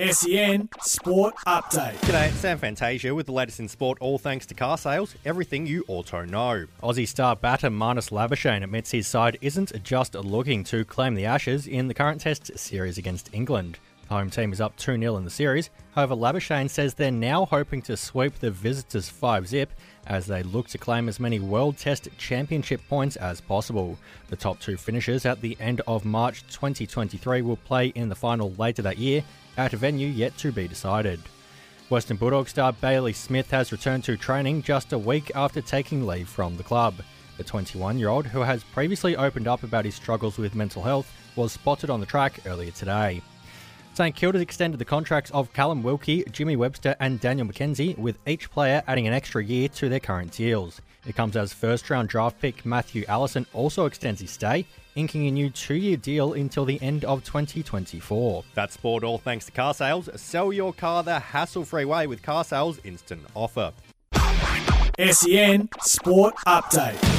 [0.00, 1.92] SEN Sport Update.
[2.06, 5.84] G'day, Sam Fantasia with the latest in sport, all thanks to car sales, everything you
[5.88, 6.64] auto know.
[6.82, 11.66] Aussie star batter Marnus Labuschagne admits his side isn't just looking to claim the Ashes
[11.66, 13.78] in the current Test series against England.
[14.10, 15.70] Home team is up 2 0 in the series.
[15.94, 19.70] However, Labuschagne says they're now hoping to sweep the visitors 5 zip
[20.08, 23.96] as they look to claim as many World Test Championship points as possible.
[24.26, 28.50] The top two finishers at the end of March 2023 will play in the final
[28.54, 29.22] later that year
[29.56, 31.20] at a venue yet to be decided.
[31.88, 36.28] Western Bulldog star Bailey Smith has returned to training just a week after taking leave
[36.28, 36.96] from the club.
[37.36, 41.12] The 21 year old, who has previously opened up about his struggles with mental health,
[41.36, 43.22] was spotted on the track earlier today.
[44.00, 48.50] St Kilda's extended the contracts of Callum Wilkie, Jimmy Webster, and Daniel McKenzie, with each
[48.50, 50.80] player adding an extra year to their current deals.
[51.06, 54.64] It comes as first round draft pick Matthew Allison also extends his stay,
[54.96, 58.42] inking a new two year deal until the end of 2024.
[58.54, 60.08] That's sport, all thanks to car sales.
[60.16, 63.70] Sell your car the hassle free way with car sales instant offer.
[64.98, 67.09] SEN Sport Update.